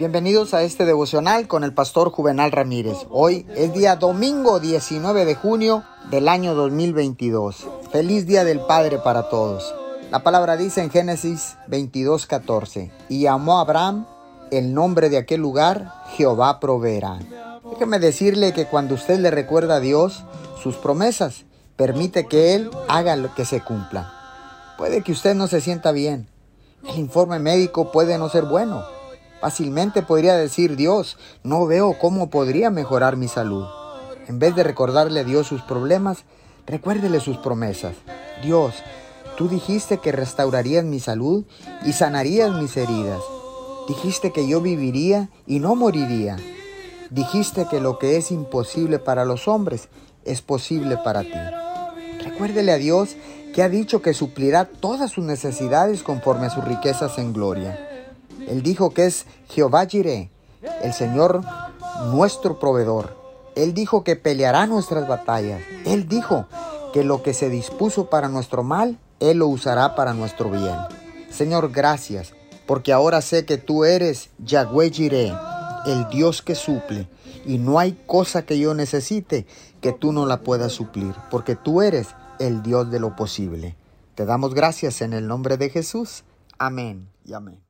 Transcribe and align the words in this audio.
Bienvenidos 0.00 0.54
a 0.54 0.62
este 0.62 0.86
devocional 0.86 1.46
con 1.46 1.62
el 1.62 1.74
pastor 1.74 2.10
Juvenal 2.10 2.52
Ramírez. 2.52 2.96
Hoy 3.10 3.44
es 3.54 3.74
día 3.74 3.96
domingo 3.96 4.58
19 4.58 5.26
de 5.26 5.34
junio 5.34 5.84
del 6.10 6.30
año 6.30 6.54
2022. 6.54 7.68
Feliz 7.92 8.26
Día 8.26 8.44
del 8.44 8.60
Padre 8.60 8.96
para 8.96 9.28
todos. 9.28 9.74
La 10.10 10.22
palabra 10.22 10.56
dice 10.56 10.80
en 10.80 10.88
Génesis 10.88 11.58
22:14, 11.68 12.90
y 13.10 13.20
llamó 13.20 13.58
a 13.58 13.60
Abraham 13.60 14.06
el 14.50 14.72
nombre 14.72 15.10
de 15.10 15.18
aquel 15.18 15.42
lugar, 15.42 15.92
Jehová 16.16 16.60
proveerá. 16.60 17.18
Déjeme 17.70 17.98
decirle 17.98 18.54
que 18.54 18.64
cuando 18.64 18.94
usted 18.94 19.18
le 19.18 19.30
recuerda 19.30 19.76
a 19.76 19.80
Dios 19.80 20.24
sus 20.62 20.76
promesas, 20.76 21.44
permite 21.76 22.24
que 22.24 22.54
Él 22.54 22.70
haga 22.88 23.16
lo 23.16 23.34
que 23.34 23.44
se 23.44 23.60
cumpla. 23.60 24.10
Puede 24.78 25.02
que 25.02 25.12
usted 25.12 25.34
no 25.34 25.46
se 25.46 25.60
sienta 25.60 25.92
bien. 25.92 26.26
El 26.88 26.98
informe 26.98 27.38
médico 27.38 27.92
puede 27.92 28.16
no 28.16 28.30
ser 28.30 28.46
bueno. 28.46 28.82
Fácilmente 29.40 30.02
podría 30.02 30.36
decir 30.36 30.76
Dios, 30.76 31.16
no 31.42 31.66
veo 31.66 31.98
cómo 31.98 32.28
podría 32.28 32.70
mejorar 32.70 33.16
mi 33.16 33.26
salud. 33.26 33.64
En 34.28 34.38
vez 34.38 34.54
de 34.54 34.62
recordarle 34.62 35.20
a 35.20 35.24
Dios 35.24 35.46
sus 35.46 35.62
problemas, 35.62 36.24
recuérdele 36.66 37.20
sus 37.20 37.38
promesas. 37.38 37.94
Dios, 38.42 38.74
tú 39.36 39.48
dijiste 39.48 39.98
que 39.98 40.12
restaurarías 40.12 40.84
mi 40.84 41.00
salud 41.00 41.44
y 41.86 41.92
sanarías 41.94 42.52
mis 42.52 42.76
heridas. 42.76 43.20
Dijiste 43.88 44.30
que 44.30 44.46
yo 44.46 44.60
viviría 44.60 45.30
y 45.46 45.58
no 45.58 45.74
moriría. 45.74 46.36
Dijiste 47.08 47.66
que 47.68 47.80
lo 47.80 47.98
que 47.98 48.18
es 48.18 48.30
imposible 48.30 48.98
para 48.98 49.24
los 49.24 49.48
hombres 49.48 49.88
es 50.24 50.42
posible 50.42 50.98
para 50.98 51.22
ti. 51.22 52.22
Recuérdele 52.22 52.72
a 52.72 52.76
Dios 52.76 53.16
que 53.54 53.62
ha 53.62 53.68
dicho 53.68 54.02
que 54.02 54.14
suplirá 54.14 54.66
todas 54.66 55.10
sus 55.10 55.24
necesidades 55.24 56.02
conforme 56.02 56.46
a 56.46 56.50
sus 56.50 56.62
riquezas 56.62 57.18
en 57.18 57.32
gloria. 57.32 57.89
Él 58.48 58.62
dijo 58.62 58.90
que 58.90 59.06
es 59.06 59.26
Jehová 59.48 59.86
Jireh, 59.86 60.30
el 60.82 60.92
Señor 60.92 61.42
nuestro 62.12 62.58
proveedor. 62.58 63.16
Él 63.54 63.74
dijo 63.74 64.04
que 64.04 64.16
peleará 64.16 64.66
nuestras 64.66 65.06
batallas. 65.06 65.60
Él 65.84 66.08
dijo 66.08 66.46
que 66.92 67.04
lo 67.04 67.22
que 67.22 67.34
se 67.34 67.48
dispuso 67.48 68.08
para 68.08 68.28
nuestro 68.28 68.62
mal, 68.62 68.98
Él 69.20 69.38
lo 69.38 69.48
usará 69.48 69.94
para 69.94 70.14
nuestro 70.14 70.50
bien. 70.50 70.76
Señor, 71.30 71.70
gracias, 71.70 72.34
porque 72.66 72.92
ahora 72.92 73.20
sé 73.20 73.44
que 73.44 73.58
tú 73.58 73.84
eres 73.84 74.30
Yahweh 74.38 74.90
Jireh, 74.90 75.32
el 75.86 76.08
Dios 76.08 76.42
que 76.42 76.54
suple, 76.54 77.08
y 77.44 77.58
no 77.58 77.78
hay 77.78 77.98
cosa 78.06 78.42
que 78.42 78.58
yo 78.58 78.74
necesite 78.74 79.46
que 79.80 79.92
tú 79.92 80.12
no 80.12 80.26
la 80.26 80.40
puedas 80.40 80.72
suplir, 80.72 81.14
porque 81.30 81.56
tú 81.56 81.82
eres 81.82 82.08
el 82.38 82.62
Dios 82.62 82.90
de 82.90 83.00
lo 83.00 83.16
posible. 83.16 83.76
Te 84.14 84.24
damos 84.24 84.54
gracias 84.54 85.00
en 85.00 85.12
el 85.12 85.26
nombre 85.26 85.56
de 85.56 85.70
Jesús. 85.70 86.24
Amén 86.58 87.08
y 87.24 87.32
amén. 87.32 87.69